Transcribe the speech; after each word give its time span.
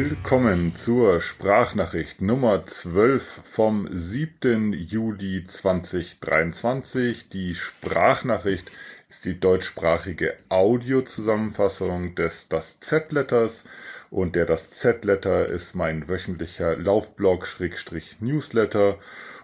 Willkommen 0.00 0.76
zur 0.76 1.20
Sprachnachricht 1.20 2.22
Nummer 2.22 2.64
12 2.64 3.40
vom 3.42 3.88
7. 3.90 4.72
Juli 4.72 5.42
2023. 5.42 7.30
Die 7.30 7.56
Sprachnachricht 7.56 8.70
ist 9.08 9.24
die 9.24 9.40
deutschsprachige 9.40 10.36
Audiozusammenfassung 10.50 12.14
des 12.14 12.48
Das 12.48 12.78
Z-Letters 12.78 13.64
und 14.08 14.36
der 14.36 14.46
Das 14.46 14.70
Z-Letter 14.70 15.48
ist 15.48 15.74
mein 15.74 16.08
wöchentlicher 16.08 16.76
Laufblog-Newsletter 16.76 18.98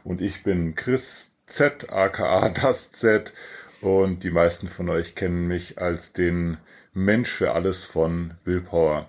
und 0.05 0.21
ich 0.21 0.45
bin 0.45 0.77
Chris 0.77 1.35
Z 1.47 1.93
aka 1.93 2.49
Das 2.51 2.93
Z 2.93 3.33
und 3.81 4.23
die 4.23 4.31
meisten 4.31 4.69
von 4.69 4.89
euch 4.89 5.17
kennen 5.17 5.49
mich 5.49 5.79
als 5.79 6.13
den 6.13 6.59
Mensch 6.93 7.31
für 7.31 7.55
alles 7.55 7.83
von 7.83 8.35
Willpower. 8.45 9.09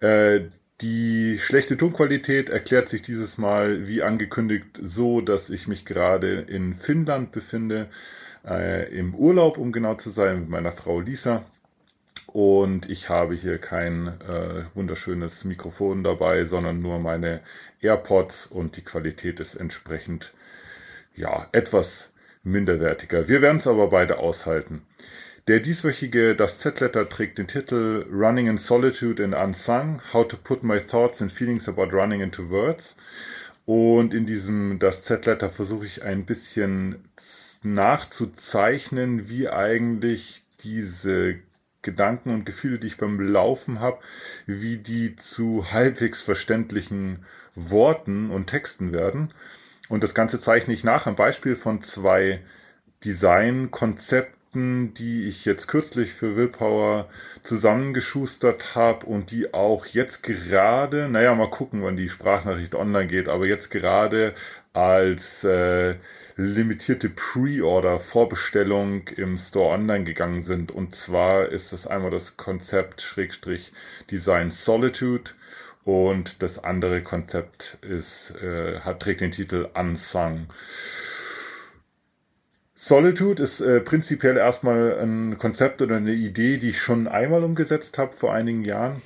Äh, 0.00 0.46
die 0.80 1.38
schlechte 1.38 1.76
Tonqualität 1.76 2.50
erklärt 2.50 2.88
sich 2.88 3.02
dieses 3.02 3.36
Mal 3.36 3.88
wie 3.88 4.02
angekündigt 4.02 4.78
so, 4.80 5.20
dass 5.20 5.50
ich 5.50 5.66
mich 5.66 5.84
gerade 5.84 6.40
in 6.42 6.72
Finnland 6.72 7.32
befinde, 7.32 7.88
äh, 8.46 8.88
im 8.96 9.14
Urlaub, 9.14 9.58
um 9.58 9.72
genau 9.72 9.94
zu 9.96 10.10
sein, 10.10 10.40
mit 10.40 10.48
meiner 10.48 10.70
Frau 10.70 11.00
Lisa. 11.00 11.44
Und 12.28 12.88
ich 12.88 13.08
habe 13.08 13.34
hier 13.34 13.58
kein 13.58 14.06
äh, 14.06 14.64
wunderschönes 14.74 15.44
Mikrofon 15.44 16.04
dabei, 16.04 16.44
sondern 16.44 16.80
nur 16.80 17.00
meine 17.00 17.40
AirPods 17.80 18.46
und 18.46 18.76
die 18.76 18.84
Qualität 18.84 19.40
ist 19.40 19.54
entsprechend 19.54 20.34
ja 21.16 21.48
etwas 21.52 22.12
minderwertiger. 22.44 23.28
Wir 23.28 23.42
werden 23.42 23.58
es 23.58 23.66
aber 23.66 23.88
beide 23.88 24.18
aushalten. 24.18 24.82
Der 25.48 25.60
dieswöchige 25.60 26.36
Das 26.36 26.58
Z-Letter 26.58 27.08
trägt 27.08 27.38
den 27.38 27.46
Titel 27.46 28.04
Running 28.12 28.48
in 28.48 28.58
Solitude 28.58 29.24
and 29.24 29.34
Unsung, 29.34 30.02
How 30.12 30.28
to 30.28 30.36
Put 30.36 30.62
My 30.62 30.78
Thoughts 30.78 31.22
and 31.22 31.32
Feelings 31.32 31.70
About 31.70 31.90
Running 31.90 32.20
into 32.20 32.50
Words. 32.50 32.98
Und 33.64 34.12
in 34.12 34.26
diesem 34.26 34.78
Das 34.78 35.04
Z-Letter 35.04 35.48
versuche 35.48 35.86
ich 35.86 36.02
ein 36.02 36.26
bisschen 36.26 37.08
nachzuzeichnen, 37.62 39.30
wie 39.30 39.48
eigentlich 39.48 40.42
diese 40.60 41.36
Gedanken 41.80 42.34
und 42.34 42.44
Gefühle, 42.44 42.78
die 42.78 42.88
ich 42.88 42.98
beim 42.98 43.18
Laufen 43.18 43.80
habe, 43.80 44.00
wie 44.44 44.76
die 44.76 45.16
zu 45.16 45.72
halbwegs 45.72 46.20
verständlichen 46.20 47.24
Worten 47.54 48.28
und 48.30 48.48
Texten 48.48 48.92
werden. 48.92 49.30
Und 49.88 50.04
das 50.04 50.14
Ganze 50.14 50.38
zeichne 50.38 50.74
ich 50.74 50.84
nach 50.84 51.06
am 51.06 51.16
Beispiel 51.16 51.56
von 51.56 51.80
zwei 51.80 52.42
Design-Konzepten, 53.02 54.37
Produkten, 54.48 54.94
die 54.94 55.28
ich 55.28 55.44
jetzt 55.44 55.66
kürzlich 55.68 56.12
für 56.12 56.36
Willpower 56.36 57.08
zusammengeschustert 57.42 58.74
habe 58.74 59.06
und 59.06 59.30
die 59.30 59.52
auch 59.52 59.86
jetzt 59.86 60.22
gerade, 60.22 61.08
naja, 61.08 61.34
mal 61.34 61.50
gucken, 61.50 61.82
wann 61.82 61.96
die 61.96 62.08
Sprachnachricht 62.08 62.74
online 62.74 63.08
geht, 63.08 63.28
aber 63.28 63.46
jetzt 63.46 63.70
gerade 63.70 64.32
als 64.72 65.44
äh, 65.44 65.96
limitierte 66.36 67.10
Pre-Order, 67.10 67.98
Vorbestellung 67.98 69.08
im 69.16 69.36
Store 69.36 69.74
online 69.74 70.04
gegangen 70.04 70.42
sind. 70.42 70.70
Und 70.70 70.94
zwar 70.94 71.48
ist 71.48 71.72
das 71.72 71.86
einmal 71.86 72.10
das 72.10 72.36
Konzept 72.36 73.02
Schrägstrich 73.02 73.72
Design 74.10 74.50
Solitude 74.50 75.32
und 75.84 76.42
das 76.42 76.62
andere 76.64 77.02
Konzept 77.02 77.78
ist, 77.82 78.34
äh, 78.42 78.80
hat, 78.80 79.00
trägt 79.00 79.20
den 79.20 79.32
Titel 79.32 79.68
Unsung. 79.74 80.46
Solitude 82.80 83.42
ist 83.42 83.58
äh, 83.58 83.80
prinzipiell 83.80 84.36
erstmal 84.36 85.00
ein 85.00 85.36
Konzept 85.36 85.82
oder 85.82 85.96
eine 85.96 86.12
Idee, 86.12 86.58
die 86.58 86.70
ich 86.70 86.80
schon 86.80 87.08
einmal 87.08 87.42
umgesetzt 87.42 87.98
habe 87.98 88.12
vor 88.12 88.32
einigen 88.32 88.62
Jahren. 88.62 89.02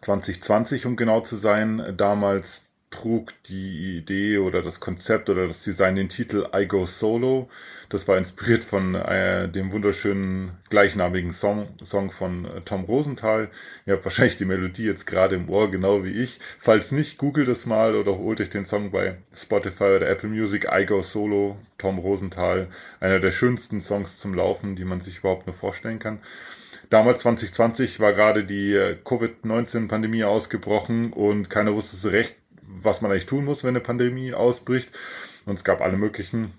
2020, 0.00 0.86
um 0.86 0.96
genau 0.96 1.20
zu 1.20 1.36
sein. 1.36 1.92
Damals 1.98 2.70
trug 2.90 3.32
die 3.44 3.98
Idee 3.98 4.38
oder 4.38 4.62
das 4.62 4.80
Konzept 4.80 5.28
oder 5.28 5.46
das 5.46 5.62
Design 5.62 5.96
den 5.96 6.08
Titel 6.08 6.46
I 6.54 6.66
Go 6.66 6.86
Solo. 6.86 7.48
Das 7.88 8.08
war 8.08 8.16
inspiriert 8.16 8.64
von 8.64 8.94
äh, 8.94 9.48
dem 9.48 9.72
wunderschönen 9.72 10.52
gleichnamigen 10.70 11.32
Song, 11.32 11.68
Song 11.84 12.10
von 12.10 12.44
äh, 12.46 12.60
Tom 12.62 12.84
Rosenthal. 12.84 13.50
Ihr 13.86 13.94
habt 13.94 14.04
wahrscheinlich 14.04 14.36
die 14.36 14.46
Melodie 14.46 14.86
jetzt 14.86 15.06
gerade 15.06 15.36
im 15.36 15.48
Ohr, 15.48 15.70
genau 15.70 16.04
wie 16.04 16.22
ich. 16.22 16.40
Falls 16.58 16.92
nicht, 16.92 17.18
googelt 17.18 17.48
es 17.48 17.66
mal 17.66 17.94
oder 17.94 18.16
holt 18.16 18.40
euch 18.40 18.50
den 18.50 18.64
Song 18.64 18.90
bei 18.90 19.18
Spotify 19.36 19.96
oder 19.96 20.08
Apple 20.08 20.30
Music. 20.30 20.68
I 20.72 20.86
Go 20.86 21.02
Solo, 21.02 21.58
Tom 21.76 21.98
Rosenthal. 21.98 22.68
Einer 23.00 23.20
der 23.20 23.30
schönsten 23.30 23.80
Songs 23.80 24.18
zum 24.18 24.34
Laufen, 24.34 24.76
die 24.76 24.84
man 24.84 25.00
sich 25.00 25.18
überhaupt 25.18 25.46
nur 25.46 25.54
vorstellen 25.54 25.98
kann. 25.98 26.20
Damals 26.90 27.20
2020 27.20 28.00
war 28.00 28.14
gerade 28.14 28.44
die 28.44 28.72
äh, 28.72 28.96
Covid-19-Pandemie 29.04 30.24
ausgebrochen 30.24 31.12
und 31.12 31.50
keiner 31.50 31.74
wusste 31.74 31.98
so 31.98 32.08
recht, 32.08 32.37
was 32.68 33.00
man 33.00 33.10
eigentlich 33.10 33.26
tun 33.26 33.44
muss, 33.44 33.64
wenn 33.64 33.70
eine 33.70 33.80
Pandemie 33.80 34.34
ausbricht. 34.34 34.90
Und 35.46 35.54
es 35.54 35.64
gab 35.64 35.80
alle 35.80 35.96
möglichen, 35.96 36.52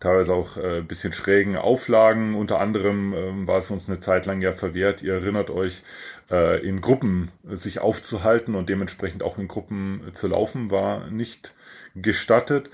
teilweise 0.00 0.34
auch 0.34 0.56
äh, 0.56 0.82
bisschen 0.82 1.12
schrägen 1.12 1.56
Auflagen. 1.56 2.34
Unter 2.34 2.60
anderem 2.60 3.12
äh, 3.12 3.46
war 3.46 3.58
es 3.58 3.70
uns 3.70 3.88
eine 3.88 4.00
Zeit 4.00 4.26
lang 4.26 4.40
ja 4.40 4.52
verwehrt, 4.52 5.02
ihr 5.02 5.14
erinnert 5.14 5.50
euch, 5.50 5.82
äh, 6.30 6.66
in 6.66 6.80
Gruppen 6.80 7.30
sich 7.44 7.80
aufzuhalten 7.80 8.54
und 8.54 8.68
dementsprechend 8.68 9.22
auch 9.22 9.38
in 9.38 9.48
Gruppen 9.48 10.02
zu 10.14 10.28
laufen, 10.28 10.70
war 10.70 11.08
nicht 11.10 11.54
gestattet. 11.94 12.70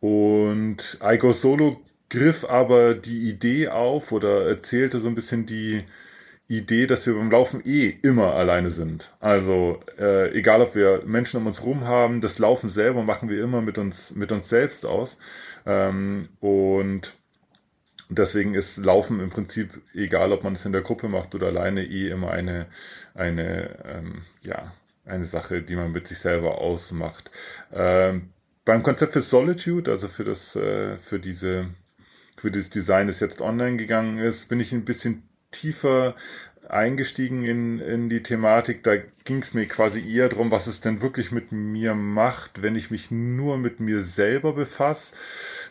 Und 0.00 0.98
Igo 1.02 1.32
Solo 1.32 1.80
griff 2.08 2.44
aber 2.44 2.94
die 2.94 3.30
Idee 3.30 3.68
auf 3.68 4.12
oder 4.12 4.46
erzählte 4.46 5.00
so 5.00 5.08
ein 5.08 5.14
bisschen 5.14 5.46
die, 5.46 5.84
Idee, 6.48 6.86
dass 6.86 7.06
wir 7.06 7.14
beim 7.14 7.30
Laufen 7.30 7.62
eh 7.64 7.88
immer 8.02 8.34
alleine 8.34 8.70
sind. 8.70 9.14
Also 9.20 9.80
äh, 9.98 10.30
egal, 10.36 10.60
ob 10.60 10.74
wir 10.74 11.02
Menschen 11.06 11.38
um 11.38 11.46
uns 11.46 11.64
rum 11.64 11.86
haben, 11.86 12.20
das 12.20 12.38
Laufen 12.38 12.68
selber 12.68 13.02
machen 13.02 13.28
wir 13.28 13.42
immer 13.42 13.62
mit 13.62 13.78
uns 13.78 14.14
mit 14.14 14.32
uns 14.32 14.48
selbst 14.48 14.84
aus. 14.84 15.18
Ähm, 15.64 16.28
und 16.40 17.14
deswegen 18.10 18.54
ist 18.54 18.78
Laufen 18.78 19.20
im 19.20 19.30
Prinzip 19.30 19.80
egal, 19.94 20.32
ob 20.32 20.44
man 20.44 20.54
es 20.54 20.66
in 20.66 20.72
der 20.72 20.82
Gruppe 20.82 21.08
macht 21.08 21.34
oder 21.34 21.46
alleine, 21.46 21.84
eh 21.84 22.10
immer 22.10 22.30
eine 22.30 22.66
eine 23.14 23.78
ähm, 23.86 24.22
ja 24.42 24.72
eine 25.04 25.24
Sache, 25.24 25.62
die 25.62 25.76
man 25.76 25.92
mit 25.92 26.06
sich 26.06 26.18
selber 26.18 26.58
ausmacht. 26.58 27.30
Ähm, 27.72 28.30
beim 28.64 28.82
Konzept 28.82 29.12
für 29.14 29.22
Solitude, 29.22 29.90
also 29.90 30.08
für 30.08 30.24
das 30.24 30.54
äh, 30.56 30.98
für 30.98 31.18
diese 31.18 31.68
für 32.36 32.50
das 32.50 32.70
Design, 32.70 33.06
das 33.06 33.20
jetzt 33.20 33.40
online 33.40 33.76
gegangen 33.76 34.18
ist, 34.18 34.48
bin 34.48 34.60
ich 34.60 34.72
ein 34.72 34.84
bisschen 34.84 35.28
tiefer 35.52 36.14
eingestiegen 36.68 37.44
in, 37.44 37.80
in 37.80 38.08
die 38.08 38.22
Thematik. 38.22 38.82
Da 38.82 38.96
ging 39.24 39.38
es 39.38 39.54
mir 39.54 39.66
quasi 39.66 40.00
eher 40.00 40.28
darum, 40.28 40.50
was 40.50 40.66
es 40.66 40.80
denn 40.80 41.02
wirklich 41.02 41.30
mit 41.30 41.52
mir 41.52 41.94
macht, 41.94 42.62
wenn 42.62 42.74
ich 42.74 42.90
mich 42.90 43.10
nur 43.10 43.58
mit 43.58 43.78
mir 43.78 44.02
selber 44.02 44.54
befasse, 44.54 45.14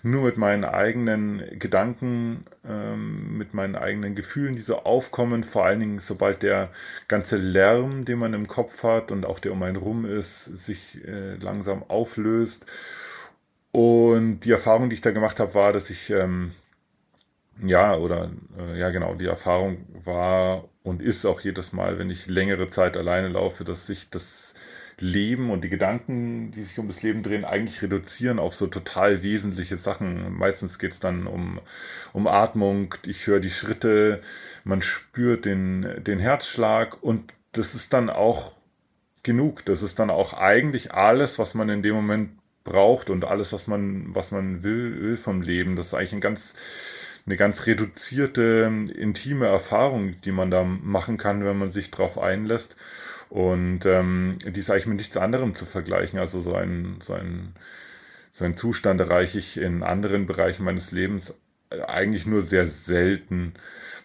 nur 0.03 0.25
mit 0.25 0.37
meinen 0.37 0.63
eigenen 0.63 1.43
Gedanken, 1.57 2.45
ähm, 2.65 3.37
mit 3.37 3.53
meinen 3.53 3.75
eigenen 3.75 4.15
Gefühlen, 4.15 4.55
die 4.55 4.61
so 4.61 4.83
aufkommen, 4.83 5.43
vor 5.43 5.65
allen 5.65 5.79
Dingen 5.79 5.99
sobald 5.99 6.43
der 6.43 6.69
ganze 7.07 7.37
Lärm, 7.37 8.05
den 8.05 8.19
man 8.19 8.33
im 8.33 8.47
Kopf 8.47 8.83
hat 8.83 9.11
und 9.11 9.25
auch 9.25 9.39
der 9.39 9.53
um 9.53 9.63
einen 9.63 9.77
rum 9.77 10.05
ist, 10.05 10.45
sich 10.45 11.03
äh, 11.05 11.35
langsam 11.35 11.83
auflöst. 11.83 12.67
Und 13.71 14.41
die 14.41 14.51
Erfahrung, 14.51 14.89
die 14.89 14.95
ich 14.95 15.01
da 15.01 15.11
gemacht 15.11 15.39
habe, 15.39 15.53
war, 15.55 15.73
dass 15.73 15.89
ich 15.89 16.09
ähm, 16.09 16.51
ja, 17.63 17.95
oder 17.95 18.31
äh, 18.57 18.79
ja 18.79 18.89
genau, 18.89 19.15
die 19.15 19.25
Erfahrung 19.25 19.85
war 19.93 20.69
und 20.83 21.01
ist 21.01 21.25
auch 21.25 21.41
jedes 21.41 21.73
Mal, 21.73 21.99
wenn 21.99 22.09
ich 22.09 22.27
längere 22.27 22.67
Zeit 22.67 22.97
alleine 22.97 23.29
laufe, 23.29 23.63
dass 23.63 23.87
sich 23.87 24.09
das 24.09 24.55
Leben 24.99 25.49
und 25.49 25.63
die 25.63 25.69
Gedanken, 25.69 26.51
die 26.51 26.63
sich 26.63 26.77
um 26.79 26.87
das 26.87 27.01
Leben 27.01 27.23
drehen, 27.23 27.43
eigentlich 27.43 27.81
reduzieren 27.81 28.39
auf 28.39 28.53
so 28.53 28.67
total 28.67 29.23
wesentliche 29.23 29.77
Sachen. 29.77 30.33
Meistens 30.33 30.79
geht's 30.79 30.99
dann 30.99 31.27
um, 31.27 31.59
um 32.13 32.27
Atmung, 32.27 32.95
ich 33.05 33.25
höre 33.27 33.39
die 33.39 33.49
Schritte, 33.49 34.21
man 34.63 34.81
spürt 34.81 35.45
den, 35.45 36.03
den 36.03 36.19
Herzschlag 36.19 37.01
und 37.01 37.33
das 37.51 37.73
ist 37.75 37.93
dann 37.93 38.09
auch 38.09 38.53
genug. 39.23 39.65
Das 39.65 39.81
ist 39.81 39.99
dann 39.99 40.09
auch 40.09 40.33
eigentlich 40.33 40.93
alles, 40.93 41.39
was 41.39 41.53
man 41.53 41.69
in 41.69 41.81
dem 41.81 41.95
Moment 41.95 42.31
braucht 42.63 43.09
und 43.09 43.25
alles, 43.25 43.53
was 43.53 43.67
man, 43.67 44.13
was 44.13 44.31
man 44.31 44.63
will, 44.63 45.01
will 45.01 45.17
vom 45.17 45.41
Leben. 45.41 45.75
Das 45.75 45.87
ist 45.87 45.93
eigentlich 45.93 46.13
ein 46.13 46.21
ganz 46.21 46.55
eine 47.25 47.35
ganz 47.35 47.65
reduzierte, 47.65 48.71
intime 48.95 49.47
Erfahrung, 49.47 50.19
die 50.21 50.31
man 50.31 50.51
da 50.51 50.63
machen 50.63 51.17
kann, 51.17 51.43
wenn 51.43 51.57
man 51.57 51.69
sich 51.69 51.91
drauf 51.91 52.17
einlässt. 52.17 52.75
Und 53.29 53.85
ähm, 53.85 54.37
die 54.45 54.59
ist 54.59 54.69
eigentlich 54.69 54.87
mit 54.87 54.97
nichts 54.97 55.17
anderem 55.17 55.55
zu 55.55 55.65
vergleichen. 55.65 56.19
Also 56.19 56.41
so 56.41 56.53
ein, 56.53 56.97
so 56.99 57.13
ein, 57.13 57.53
so 58.31 58.45
ein 58.45 58.57
Zustand 58.57 58.99
erreiche 58.99 59.37
ich 59.37 59.57
in 59.57 59.83
anderen 59.83 60.25
Bereichen 60.25 60.63
meines 60.65 60.91
Lebens 60.91 61.39
eigentlich 61.69 62.25
nur 62.25 62.41
sehr 62.41 62.67
selten. 62.67 63.53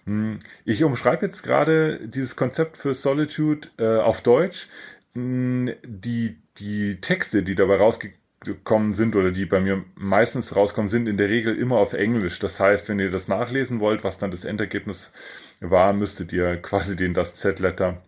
Hm, 0.05 0.39
ich 0.65 0.85
umschreibe 0.85 1.27
jetzt 1.27 1.43
gerade 1.43 1.99
dieses 2.09 2.37
Konzept 2.37 2.77
für 2.77 2.95
Solitude 2.95 3.69
äh, 3.79 4.01
auf 4.01 4.23
Deutsch. 4.23 4.69
Hm, 5.15 5.73
die, 5.85 6.39
die 6.59 7.01
Texte, 7.01 7.43
die 7.43 7.55
dabei 7.55 7.77
rausgekommen 7.77 8.26
gekommen 8.47 8.95
sind 8.95 9.17
oder 9.17 9.31
die 9.31 9.47
bei 9.47 9.61
mir 9.61 9.85
meistens 9.95 10.57
rauskommen, 10.57 10.89
sind 10.89 11.09
in 11.09 11.17
der 11.17 11.29
Regel 11.29 11.57
immer 11.57 11.77
auf 11.77 11.93
Englisch. 11.93 12.39
Das 12.39 12.61
heißt, 12.61 12.89
wenn 12.89 12.99
ihr 12.99 13.11
das 13.11 13.29
nachlesen 13.29 13.81
wollt, 13.81 14.05
was 14.05 14.19
dann 14.19 14.31
das 14.31 14.45
Endergebnis 14.45 15.13
war, 15.61 15.93
müsstet 15.93 16.33
ihr 16.33 16.57
quasi 16.57 16.97
den 16.97 17.15
das 17.15 17.37
Z-Letter 17.37 18.01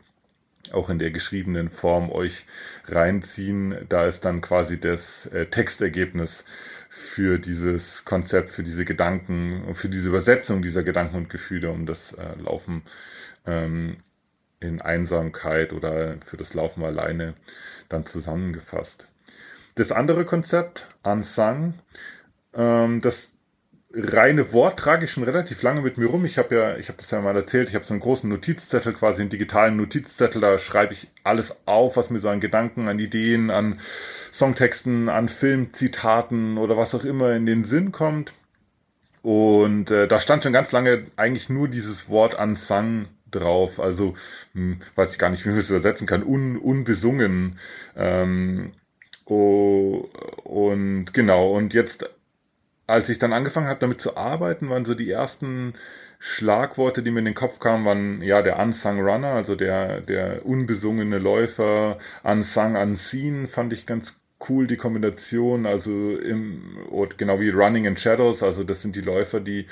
auch 0.73 0.91
in 0.91 0.99
der 0.99 1.11
geschriebenen 1.11 1.71
Form 1.71 2.11
euch 2.11 2.47
reinziehen. 2.87 3.75
Da 3.89 4.07
ist 4.07 4.25
dann 4.25 4.41
quasi 4.41 4.79
das 4.79 5.27
äh, 5.27 5.47
Textergebnis 5.47 6.45
für 6.89 7.39
dieses 7.39 8.05
Konzept, 8.05 8.51
für 8.51 8.63
diese 8.63 8.85
Gedanken, 8.85 9.75
für 9.75 9.89
diese 9.89 10.09
Übersetzung 10.09 10.63
dieser 10.63 10.83
Gedanken 10.83 11.17
und 11.17 11.31
Gefühle, 11.31 11.71
um 11.71 11.87
das 11.87 12.13
äh, 12.13 12.35
Laufen 12.39 12.83
ähm, 13.47 13.97
in 14.61 14.83
Einsamkeit 14.83 15.73
oder 15.73 16.17
für 16.21 16.37
das 16.37 16.55
Laufen 16.55 16.85
alleine 16.85 17.35
dann 17.89 18.07
zusammengefasst. 18.07 19.09
Das 19.79 19.93
andere 19.93 20.25
Konzept, 20.25 20.89
Unsung, 21.05 21.75
ähm, 22.53 23.01
das 23.01 23.37
reine 23.95 24.53
Wort 24.53 24.77
trage 24.77 25.05
ich 25.05 25.13
schon 25.13 25.23
relativ 25.23 25.63
lange 25.63 25.83
mit 25.83 25.99
mir 25.99 26.07
rum. 26.07 26.25
Ich 26.25 26.37
habe 26.37 26.53
ja, 26.53 26.77
ich 26.77 26.89
habe 26.89 26.99
das 26.99 27.13
ja 27.13 27.21
mal 27.21 27.37
erzählt, 27.37 27.69
ich 27.69 27.77
habe 27.77 27.85
so 27.85 27.95
einen 27.95 28.01
großen 28.01 28.29
Notizzettel, 28.29 28.93
quasi 28.93 29.23
einen 29.23 29.31
digitalen 29.31 29.77
Notizzettel, 29.77 30.41
da 30.41 30.59
schreibe 30.59 30.95
ich 30.95 31.07
alles 31.23 31.63
auf, 31.67 31.97
was 31.97 32.11
mir 32.11 32.19
so 32.19 32.29
an 32.29 32.41
Gedanken, 32.41 32.89
an 32.89 32.99
Ideen, 32.99 33.51
an 33.51 33.79
Songtexten, 34.33 35.09
an 35.09 35.29
Filmzitaten 35.29 36.59
oder 36.59 36.77
was 36.77 36.97
auch 36.97 37.05
immer 37.05 37.35
in 37.35 37.47
den 37.47 37.65
Sinn 37.65 37.93
kommt. 37.93 38.33
Und 39.23 39.93
äh, 39.93 40.09
da 40.09 40.19
stand 40.19 40.43
schon 40.43 40.53
ganz 40.53 40.73
lange 40.73 41.07
eigentlich 41.15 41.51
nur 41.51 41.69
dieses 41.69 42.09
Wort 42.09 42.35
unsung 42.35 43.07
drauf. 43.31 43.79
Also 43.79 44.15
hm, 44.55 44.81
weiß 44.97 45.13
ich 45.13 45.19
gar 45.21 45.31
nicht, 45.31 45.45
wie 45.45 45.51
man 45.51 45.59
es 45.59 45.71
übersetzen 45.71 46.09
kann. 46.09 46.25
Un, 46.25 46.57
unbesungen. 46.57 47.61
Ähm, 47.95 48.73
oh, 49.29 50.09
und 50.45 51.13
genau, 51.15 51.53
und 51.53 51.75
jetzt 51.75 52.09
als 52.89 53.11
ich 53.11 53.19
dann 53.19 53.35
angefangen 53.35 53.69
habe, 53.69 53.81
damit 53.81 54.01
zu 54.01 54.17
arbeiten, 54.17 54.71
waren 54.71 54.87
so 54.87 54.95
die 54.95 55.11
ersten 55.11 55.75
Schlagworte, 56.19 57.03
die 57.03 57.11
mir 57.11 57.21
in 57.21 57.27
den 57.27 57.35
Kopf 57.35 57.61
kamen, 57.61 57.85
waren 57.85 58.23
ja 58.23 58.43
der 58.43 58.59
Unsung 58.59 58.99
Runner, 59.01 59.35
also 59.35 59.55
der, 59.55 60.01
der 60.01 60.45
unbesungene 60.47 61.19
Läufer, 61.19 61.99
Unsung 62.25 62.77
Unseen 62.77 63.47
fand 63.47 63.73
ich 63.75 63.87
ganz 63.87 64.21
cool 64.49 64.67
die 64.67 64.77
Kombination, 64.77 65.67
also 65.67 66.17
im, 66.17 66.79
genau 67.17 67.41
wie 67.41 67.51
Running 67.51 67.87
in 67.87 67.97
Shadows, 67.97 68.43
also 68.43 68.63
das 68.63 68.83
sind 68.83 68.95
die 68.95 69.01
Läufer, 69.01 69.41
die, 69.41 69.67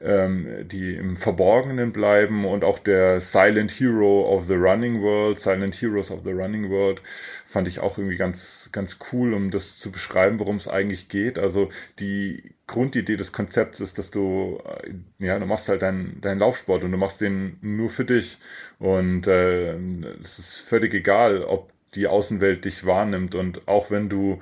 ähm, 0.00 0.46
die 0.68 0.94
im 0.94 1.16
Verborgenen 1.16 1.92
bleiben 1.92 2.44
und 2.44 2.62
auch 2.62 2.78
der 2.78 3.20
Silent 3.20 3.72
Hero 3.72 4.32
of 4.32 4.44
the 4.44 4.54
Running 4.54 5.02
World, 5.02 5.40
Silent 5.40 5.74
Heroes 5.80 6.10
of 6.10 6.22
the 6.24 6.30
Running 6.30 6.70
World, 6.70 7.02
fand 7.04 7.66
ich 7.66 7.80
auch 7.80 7.98
irgendwie 7.98 8.16
ganz, 8.16 8.68
ganz 8.72 8.98
cool, 9.12 9.34
um 9.34 9.50
das 9.50 9.78
zu 9.78 9.90
beschreiben, 9.90 10.38
worum 10.38 10.56
es 10.56 10.68
eigentlich 10.68 11.08
geht. 11.08 11.38
Also 11.38 11.68
die 11.98 12.54
Grundidee 12.68 13.16
des 13.16 13.32
Konzepts 13.32 13.80
ist, 13.80 13.98
dass 13.98 14.10
du, 14.10 14.60
äh, 14.64 14.94
ja, 15.24 15.38
du 15.38 15.46
machst 15.46 15.68
halt 15.68 15.82
deinen 15.82 16.20
dein 16.20 16.38
Laufsport 16.38 16.84
und 16.84 16.92
du 16.92 16.98
machst 16.98 17.20
den 17.20 17.58
nur 17.60 17.90
für 17.90 18.04
dich 18.04 18.38
und 18.78 19.26
äh, 19.26 19.74
es 20.20 20.38
ist 20.38 20.60
völlig 20.60 20.94
egal, 20.94 21.42
ob 21.42 21.72
die 21.94 22.06
Außenwelt 22.06 22.64
dich 22.64 22.86
wahrnimmt. 22.86 23.34
Und 23.34 23.68
auch 23.68 23.90
wenn 23.90 24.08
du 24.08 24.38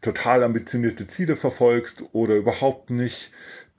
total 0.00 0.42
ambitionierte 0.42 1.06
Ziele 1.06 1.36
verfolgst 1.36 2.04
oder 2.12 2.34
überhaupt 2.34 2.90
nicht, 2.90 3.30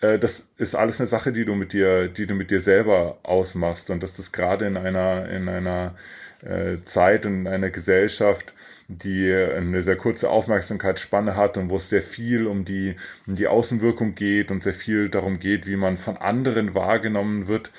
äh, 0.02 0.20
das 0.20 0.52
ist 0.58 0.76
alles 0.76 1.00
eine 1.00 1.08
Sache, 1.08 1.32
die 1.32 1.46
du 1.46 1.56
mit 1.56 1.74
dir, 1.74 2.08
die 2.08 2.28
du 2.28 2.36
mit 2.36 2.52
dir 2.52 2.60
selber 2.60 3.20
ausmachst. 3.24 3.90
Und 3.90 4.04
dass 4.04 4.18
das 4.18 4.32
gerade 4.32 4.66
in 4.68 4.78
einer, 4.78 5.30
in 5.30 5.50
einer 5.50 5.96
äh, 6.44 6.82
Zeit, 6.82 7.26
in 7.26 7.48
einer 7.48 7.70
Gesellschaft, 7.70 8.54
die 8.98 9.34
eine 9.34 9.84
sehr 9.84 9.96
kurze 9.96 10.30
Aufmerksamkeitsspanne 10.30 11.36
hat 11.36 11.58
und 11.58 11.70
wo 11.70 11.78
es 11.78 11.90
sehr 11.90 12.02
viel 12.02 12.48
um 12.48 12.66
die, 12.66 12.96
um 13.28 13.36
die 13.36 13.48
Außenwirkung 13.48 14.16
geht 14.16 14.52
und 14.52 14.62
sehr 14.62 14.74
viel 14.74 15.10
darum 15.10 15.40
geht, 15.40 15.68
wie 15.68 15.78
man 15.78 15.98
von 15.98 16.18
anderen 16.18 16.76
wahrgenommen 16.76 17.48
wird, 17.48 17.72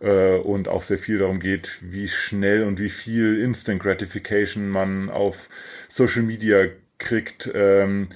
äh, 0.00 0.36
und 0.36 0.68
auch 0.68 0.82
sehr 0.82 0.98
viel 0.98 1.18
darum 1.18 1.38
geht, 1.38 1.78
wie 1.82 2.08
schnell 2.08 2.64
und 2.64 2.80
wie 2.80 2.88
viel 2.88 3.40
Instant 3.40 3.82
Gratification 3.82 4.68
man 4.68 5.10
auf 5.10 5.48
Social 5.88 6.22
Media 6.22 6.66
kriegt. 6.98 7.50
Ähm, 7.54 8.08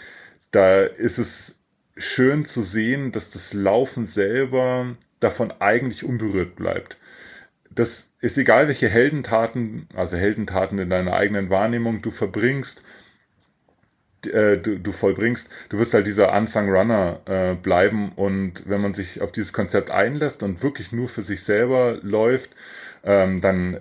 da 0.51 0.83
ist 0.83 1.19
es 1.19 1.61
schön 1.97 2.45
zu 2.45 2.63
sehen, 2.63 3.13
dass 3.13 3.31
das 3.31 3.55
Laufen 3.55 4.07
selber 4.07 4.93
davon 5.21 5.53
eigentlich 5.61 6.05
unberührt 6.05 6.57
bleibt. 6.57 6.99
Das 7.75 8.11
ist 8.21 8.39
egal, 8.39 8.69
welche 8.69 8.89
Heldentaten, 8.89 9.89
also 9.95 10.17
Heldentaten 10.17 10.79
in 10.79 10.91
deiner 10.91 11.15
eigenen 11.15 11.51
Wahrnehmung 11.51 12.03
du 12.03 12.11
verbringst, 12.11 12.83
äh, 14.27 14.59
du, 14.59 14.79
du 14.79 14.93
vollbringst, 14.93 15.51
du 15.69 15.79
wirst 15.79 15.95
halt 15.95 16.07
dieser 16.07 16.33
Unsung 16.33 16.71
Runner 16.71 17.21
äh, 17.27 17.55
bleiben. 17.55 18.13
Und 18.17 18.69
wenn 18.69 18.81
man 18.81 18.93
sich 18.95 19.21
auf 19.21 19.33
dieses 19.33 19.53
Konzept 19.53 19.91
einlässt 19.91 20.43
und 20.43 20.63
wirklich 20.63 20.93
nur 20.93 21.09
für 21.09 21.23
sich 21.23 21.43
selber 21.43 21.99
läuft, 22.03 22.51
ähm, 23.03 23.41
dann 23.41 23.79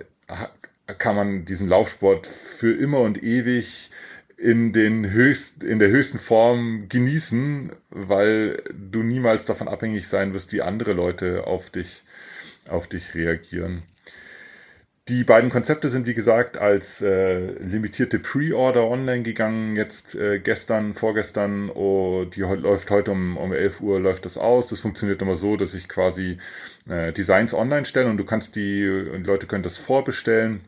kann 0.98 1.16
man 1.16 1.46
diesen 1.46 1.68
Laufsport 1.70 2.28
für 2.28 2.74
immer 2.74 3.00
und 3.00 3.24
ewig 3.24 3.92
in 4.38 4.74
den 4.74 5.10
höchst, 5.10 5.64
in 5.64 5.80
der 5.80 5.90
höchsten 5.90 6.20
Form 6.20 6.88
genießen, 6.90 7.72
weil 7.90 8.62
du 8.74 9.02
niemals 9.04 9.46
davon 9.46 9.68
abhängig 9.70 10.08
sein 10.08 10.34
wirst, 10.34 10.52
wie 10.52 10.62
andere 10.62 10.94
Leute 10.94 11.48
auf 11.48 11.70
dich, 11.70 12.04
auf 12.70 12.88
dich 12.88 13.16
reagieren. 13.16 13.84
Die 15.10 15.26
beiden 15.26 15.50
Konzepte 15.50 15.90
sind, 15.90 16.08
wie 16.08 16.14
gesagt, 16.14 16.58
als 16.58 17.02
äh, 17.02 17.52
limitierte 17.60 18.20
Pre-Order 18.20 18.88
online 18.88 19.24
gegangen. 19.24 19.76
Jetzt 19.76 20.16
äh, 20.16 20.40
gestern, 20.40 20.94
vorgestern, 20.94 21.70
oh, 21.70 22.24
die 22.24 22.40
läuft 22.40 22.90
heute 22.90 23.12
um, 23.12 23.36
um 23.36 23.52
11 23.52 23.82
Uhr, 23.82 24.00
läuft 24.00 24.24
das 24.24 24.38
aus. 24.38 24.70
Das 24.70 24.80
funktioniert 24.80 25.22
immer 25.22 25.36
so, 25.36 25.58
dass 25.58 25.74
ich 25.74 25.90
quasi 25.90 26.38
äh, 26.88 27.12
Designs 27.12 27.54
online 27.54 27.84
stelle 27.84 28.10
und 28.10 28.16
du 28.16 28.24
kannst 28.24 28.56
die, 28.56 28.88
und 29.14 29.28
Leute 29.28 29.46
können 29.46 29.64
das 29.64 29.78
vorbestellen 29.78 30.62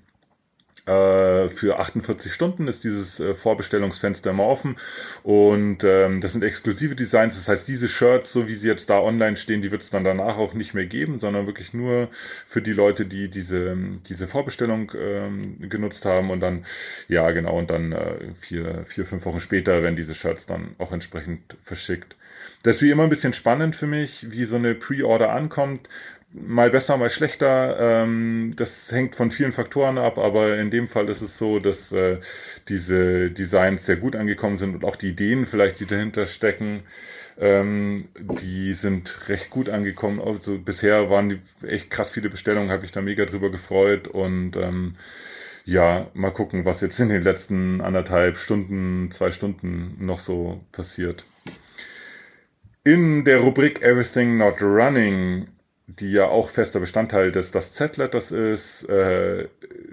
äh, 0.86 1.50
für 1.50 1.80
48 1.80 2.32
Stunden 2.32 2.68
ist 2.68 2.84
dieses 2.84 3.20
äh, 3.20 3.34
Vorbestellungsfenster 3.34 4.30
immer 4.30 4.46
offen 4.46 4.76
und 5.24 5.84
ähm, 5.84 6.22
das 6.22 6.34
sind 6.34 6.44
exklusive 6.44 6.96
Designs. 6.96 7.36
Das 7.36 7.50
heißt, 7.50 7.68
diese 7.68 7.88
Shirts, 7.88 8.32
so 8.32 8.48
wie 8.48 8.54
sie 8.54 8.68
jetzt 8.68 8.90
da 8.90 9.00
online 9.00 9.36
stehen, 9.36 9.62
die 9.62 9.72
wird 9.72 9.82
es 9.82 9.90
dann 9.90 10.04
danach 10.04 10.38
auch 10.38 10.54
nicht 10.54 10.74
mehr 10.74 10.86
geben, 10.86 11.18
sondern 11.18 11.48
wirklich 11.48 11.74
nur 11.74 12.10
für 12.12 12.62
die 12.62 12.74
Leute, 12.74 13.06
die 13.06 13.30
diese, 13.30 13.76
diese 14.08 14.28
Vorbestellung 14.28 14.92
ähm, 14.96 15.58
genutzt 15.70 16.06
haben 16.06 16.30
und 16.30 16.40
dann, 16.40 16.66
ja 17.08 17.32
genau, 17.32 17.58
und 17.58 17.70
dann 17.72 17.92
äh, 17.92 18.34
vier, 18.36 18.86
vier, 18.86 19.06
fünf 19.06 19.26
Wochen 19.26 19.40
später 19.40 19.82
werden 19.82 19.96
diese 19.96 20.14
Shirts 20.14 20.46
dann 20.46 20.76
auch 20.78 20.92
entsprechend 20.92 21.58
verschickt. 21.60 22.16
Das 22.64 22.78
ist 22.78 22.82
wie 22.82 22.92
immer 22.92 23.04
ein 23.04 23.10
bisschen 23.10 23.34
spannend 23.34 23.76
für 23.76 23.88
mich, 23.88 24.32
wie 24.32 24.44
so 24.46 24.56
eine 24.56 24.76
Pre-Order 24.76 25.32
ankommt 25.32 25.90
mal 26.36 26.70
besser, 26.70 26.98
mal 26.98 27.10
schlechter. 27.10 27.78
Ähm, 27.80 28.54
das 28.56 28.92
hängt 28.92 29.16
von 29.16 29.32
vielen 29.32 29.52
Faktoren 29.52 29.98
ab, 29.98 30.18
aber 30.18 30.58
in 30.58 30.70
dem 30.70 30.88
Fall 30.88 31.10
ist 31.10 31.22
es 31.22 31.38
so, 31.38 31.60
dass 31.60 31.92
äh, 31.92 32.20
diese 32.68 33.32
Designs 33.32 33.86
sehr 33.86 33.96
gut 33.96 34.16
angekommen 34.16 34.58
sind 34.58 34.76
und 34.76 34.86
auch 34.86 34.96
die 34.96 35.10
Ideen 35.10 35.46
vielleicht, 35.46 35.80
die 35.80 35.86
dahinter 35.86 36.26
stecken, 36.26 36.84
ähm, 37.40 38.08
die 38.20 38.74
sind 38.74 39.30
recht 39.30 39.50
gut 39.50 39.70
angekommen. 39.70 40.20
Also 40.20 40.60
bisher 40.60 41.10
waren 41.10 41.30
die 41.30 41.40
echt 41.66 41.90
krass 41.90 42.12
viele 42.12 42.30
Bestellungen, 42.30 42.72
habe 42.72 42.86
ich 42.86 42.92
da 42.92 43.02
mega 43.02 43.26
drüber 43.26 43.50
gefreut 43.50 44.08
und 44.08 44.58
ähm, 44.58 44.94
ja, 45.66 46.08
mal 46.14 46.32
gucken, 46.32 46.66
was 46.66 46.82
jetzt 46.82 47.00
in 47.00 47.10
den 47.10 47.24
letzten 47.24 47.82
anderthalb 47.82 48.38
Stunden, 48.38 49.10
zwei 49.10 49.32
Stunden 49.32 49.96
noch 50.06 50.20
so 50.20 50.62
passiert. 50.72 51.26
In 52.88 53.26
der 53.26 53.40
Rubrik 53.40 53.82
Everything 53.82 54.38
Not 54.38 54.62
Running 54.62 55.48
die 55.88 56.12
ja 56.12 56.28
auch 56.28 56.50
fester 56.50 56.80
Bestandteil 56.80 57.32
des 57.32 57.52
das 57.52 57.74
Z-Letters 57.74 58.32
ist, 58.32 58.90
äh, 58.90 59.48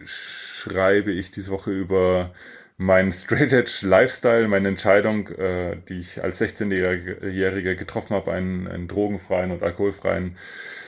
schreibe 0.04 1.10
ich 1.10 1.30
diese 1.30 1.50
Woche 1.50 1.70
über 1.70 2.32
meinen 2.76 3.12
Straight 3.12 3.52
Edge 3.52 3.86
Lifestyle, 3.86 4.46
meine 4.48 4.68
Entscheidung, 4.68 5.28
äh, 5.28 5.76
die 5.88 6.00
ich 6.00 6.22
als 6.22 6.40
16-Jähriger 6.40 7.74
getroffen 7.74 8.14
habe, 8.14 8.32
einen, 8.32 8.66
einen 8.68 8.88
drogenfreien 8.88 9.52
und 9.52 9.62
alkoholfreien, 9.62 10.36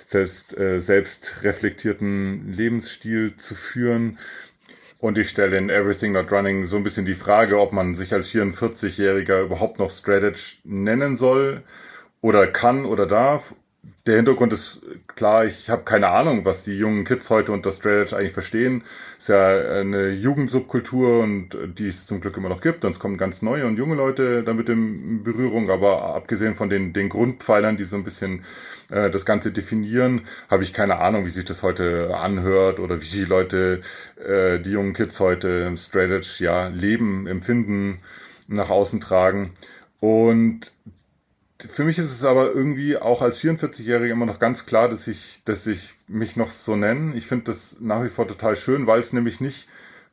selbst, 0.05 0.57
äh, 0.59 0.81
selbst 0.81 1.43
reflektierten 1.43 2.53
Lebensstil 2.53 3.37
zu 3.37 3.55
führen. 3.55 4.19
Und 4.99 5.19
ich 5.19 5.29
stelle 5.29 5.59
in 5.59 5.71
Everything 5.71 6.13
Not 6.13 6.33
Running 6.33 6.67
so 6.67 6.77
ein 6.77 6.83
bisschen 6.83 7.07
die 7.07 7.15
Frage, 7.15 7.61
ob 7.61 7.73
man 7.73 7.95
sich 7.95 8.13
als 8.13 8.31
44-Jähriger 8.31 9.43
überhaupt 9.43 9.79
noch 9.79 9.91
Straight 9.91 10.23
Edge 10.23 10.57
nennen 10.65 11.17
soll 11.17 11.63
oder 12.25 12.47
kann 12.47 12.87
oder 12.87 13.05
darf 13.05 13.55
der 14.07 14.17
Hintergrund 14.17 14.53
ist 14.53 14.83
klar, 15.07 15.47
ich 15.47 15.71
habe 15.71 15.85
keine 15.85 16.09
Ahnung, 16.09 16.45
was 16.45 16.63
die 16.63 16.77
jungen 16.77 17.05
Kids 17.05 17.31
heute 17.31 17.53
unter 17.53 17.73
Straight 17.73 18.13
eigentlich 18.13 18.33
verstehen. 18.33 18.83
Ist 19.19 19.31
ja 19.31 19.47
eine 19.47 20.11
Jugendsubkultur 20.11 21.21
und 21.21 21.57
die 21.79 21.89
es 21.89 22.07
zum 22.07 22.21
Glück 22.21 22.37
immer 22.37 22.51
noch 22.51 22.61
gibt. 22.61 22.85
Dann 22.85 22.93
kommen 22.99 23.17
ganz 23.17 23.41
neue 23.41 23.67
und 23.67 23.79
junge 23.79 23.95
Leute 23.95 24.43
damit 24.43 24.69
in 24.69 25.23
Berührung. 25.23 25.71
Aber 25.71 26.15
abgesehen 26.15 26.55
von 26.55 26.69
den, 26.69 26.93
den 26.93 27.09
Grundpfeilern, 27.09 27.79
die 27.79 27.85
so 27.85 27.97
ein 27.97 28.05
bisschen 28.05 28.45
äh, 28.91 29.09
das 29.09 29.25
Ganze 29.25 29.53
definieren, 29.53 30.21
habe 30.51 30.65
ich 30.65 30.75
keine 30.75 30.99
Ahnung, 30.99 31.25
wie 31.25 31.31
sich 31.31 31.47
das 31.47 31.63
heute 31.63 32.15
anhört 32.15 32.81
oder 32.81 33.01
wie 33.01 33.09
die 33.09 33.25
Leute, 33.25 33.81
äh, 34.23 34.61
die 34.61 34.73
jungen 34.73 34.93
Kids 34.93 35.19
heute 35.19 35.75
Straight 35.79 36.41
ja 36.41 36.69
leben, 36.69 37.27
empfinden, 37.27 38.01
nach 38.49 38.69
außen 38.69 39.01
tragen. 39.01 39.53
Und 40.01 40.74
für 41.69 41.85
mich 41.85 41.99
ist 41.99 42.13
es 42.13 42.25
aber 42.25 42.53
irgendwie 42.53 42.97
auch 42.97 43.23
als 43.23 43.41
44-Jähriger 43.41 44.13
immer 44.13 44.27
noch 44.27 44.39
ganz 44.39 44.67
klar, 44.67 44.89
dass 44.89 45.09
ich, 45.09 45.43
dass 45.45 45.67
ich 45.67 45.95
mich 46.09 46.37
noch 46.37 46.51
so 46.51 46.77
nenne. 46.77 47.15
Ich 47.17 47.27
finde 47.27 47.45
das 47.45 47.79
nach 47.81 48.03
wie 48.05 48.09
vor 48.09 48.29
total 48.29 48.57
schön, 48.57 48.87
weil 48.87 49.01
es 49.01 49.13
nämlich 49.13 49.41
nicht 49.41 49.69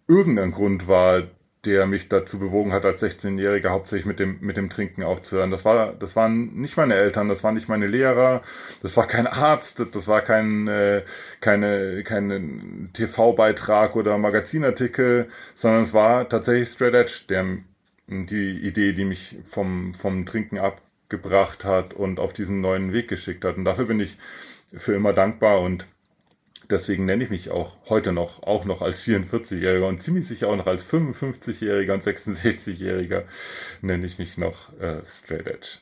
irgendein 0.08 0.51
Grund 0.51 0.88
war, 0.88 1.24
der 1.65 1.86
mich 1.86 2.10
dazu 2.10 2.39
bewogen 2.39 2.74
hat, 2.74 2.86
als 2.86 3.03
16-Jähriger 3.03 3.70
hauptsächlich 3.70 4.08
mit 4.08 4.20
dem, 4.20 4.39
mit 4.41 4.58
dem 4.58 4.70
Trinken 4.70 5.03
aufzuhören. 5.03 5.51
Das 5.51 5.63
war, 5.63 5.93
das 5.93 6.15
waren 6.15 6.55
nicht 6.55 6.75
meine 6.75 6.96
Eltern, 6.96 7.29
das 7.29 7.43
waren 7.43 7.53
nicht 7.53 7.70
meine 7.70 7.86
Lehrer, 7.86 8.41
das 8.81 8.98
war 8.98 9.05
kein 9.05 9.27
Arzt, 9.27 9.86
das 9.91 10.08
war 10.08 10.22
kein, 10.22 10.67
äh, 10.67 11.03
keine, 11.39 12.03
kein 12.03 12.89
TV-Beitrag 12.93 13.96
oder 13.96 14.17
Magazinartikel, 14.17 15.27
sondern 15.53 15.84
es 15.84 15.93
war 15.93 16.27
tatsächlich 16.27 16.70
Straight 16.70 16.96
Edge, 16.96 17.22
der, 17.29 17.46
die 18.08 18.60
Idee, 18.60 18.93
die 18.93 19.05
mich 19.05 19.38
vom, 19.43 19.93
vom 19.93 20.25
Trinken 20.25 20.58
abgebracht 21.11 21.65
hat 21.65 21.93
und 21.93 22.19
auf 22.19 22.33
diesen 22.33 22.61
neuen 22.61 22.93
Weg 22.93 23.07
geschickt 23.07 23.43
hat. 23.43 23.57
Und 23.57 23.65
dafür 23.65 23.85
bin 23.85 23.99
ich 23.99 24.17
für 24.73 24.93
immer 24.93 25.11
dankbar 25.11 25.59
und 25.59 25.85
deswegen 26.69 27.05
nenne 27.05 27.23
ich 27.23 27.29
mich 27.29 27.51
auch 27.51 27.89
heute 27.89 28.13
noch, 28.13 28.43
auch 28.43 28.63
noch 28.63 28.81
als 28.81 29.03
44-Jähriger 29.05 29.87
und 29.87 30.01
ziemlich 30.01 30.25
sicher 30.25 30.47
auch 30.47 30.55
noch 30.55 30.67
als 30.67 30.89
55-Jähriger 30.89 31.93
und 31.93 32.03
66-Jähriger 32.03 33.23
nenne 33.81 34.05
ich 34.05 34.19
mich 34.19 34.37
noch 34.37 34.71
äh, 34.79 35.03
Straight 35.03 35.47
Edge. 35.47 35.79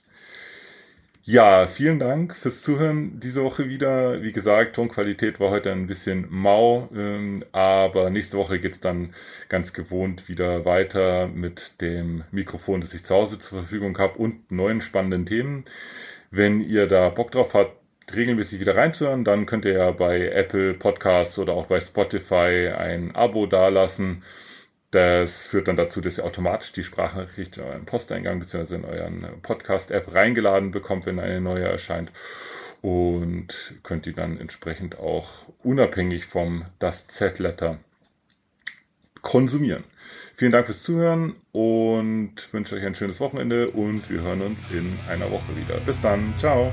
Ja, 1.32 1.68
vielen 1.68 2.00
Dank 2.00 2.36
fürs 2.36 2.64
Zuhören 2.64 3.20
diese 3.20 3.44
Woche 3.44 3.70
wieder. 3.70 4.24
Wie 4.24 4.32
gesagt, 4.32 4.76
Tonqualität 4.76 5.40
war 5.40 5.52
heute 5.52 5.72
ein 5.72 5.86
bisschen 5.86 6.26
mau, 6.32 6.90
ähm, 6.92 7.46
aber 7.52 8.10
nächste 8.10 8.36
Woche 8.40 8.60
geht's 8.60 8.80
dann 8.80 9.14
ganz 9.48 9.74
gewohnt 9.74 10.28
wieder 10.28 10.66
weiter 10.66 11.28
mit 11.28 11.82
dem 11.82 12.24
Mikrofon, 12.32 12.82
das 12.82 12.96
ich 12.96 13.06
zu 13.06 13.14
Hause 13.14 13.38
zur 13.38 13.60
Verfügung 13.60 13.96
habe 14.00 14.18
und 14.18 14.52
neuen 14.52 14.82
spannenden 14.82 15.28
Themen. 15.28 15.66
Wenn 16.32 16.62
ihr 16.62 16.88
da 16.88 17.10
Bock 17.10 17.30
drauf 17.30 17.54
habt, 17.54 17.76
regelmäßig 18.12 18.60
wieder 18.60 18.76
reinzuhören, 18.76 19.24
dann 19.24 19.46
könnt 19.46 19.66
ihr 19.66 19.74
ja 19.74 19.92
bei 19.92 20.30
Apple 20.30 20.74
Podcasts 20.74 21.38
oder 21.38 21.54
auch 21.54 21.68
bei 21.68 21.80
Spotify 21.80 22.70
ein 22.76 23.16
Abo 23.16 23.46
dalassen. 23.46 24.24
Das 24.92 25.46
führt 25.46 25.68
dann 25.68 25.76
dazu, 25.76 26.02
dass 26.02 26.18
ihr 26.18 26.26
automatisch 26.26 26.72
die 26.72 26.84
Sprachnachricht 26.84 27.58
in 27.58 27.64
euren 27.64 27.86
Posteingang 27.86 28.40
bzw. 28.40 28.76
in 28.76 28.86
euren 28.86 29.42
Podcast-App 29.42 30.14
reingeladen 30.14 30.72
bekommt, 30.72 31.06
wenn 31.06 31.20
eine 31.20 31.42
neue 31.42 31.66
erscheint. 31.66 32.12
Und 32.82 33.76
könnt 33.84 34.06
die 34.06 34.14
dann 34.14 34.40
entsprechend 34.40 34.98
auch 34.98 35.28
unabhängig 35.64 36.26
vom 36.26 36.66
Das 36.80 37.08
Z-Letter 37.08 37.80
konsumieren. 39.22 39.84
Vielen 40.34 40.54
Dank 40.54 40.66
fürs 40.66 40.84
Zuhören 40.84 41.34
und 41.52 42.36
wünsche 42.54 42.76
euch 42.76 42.86
ein 42.86 42.96
schönes 42.96 43.20
Wochenende 43.20 43.70
und 43.70 44.10
wir 44.10 44.22
hören 44.22 44.42
uns 44.42 44.66
in 44.72 44.98
einer 45.10 45.30
Woche 45.30 45.56
wieder. 45.56 45.80
Bis 45.82 46.02
dann. 46.02 46.34
Ciao. 46.38 46.72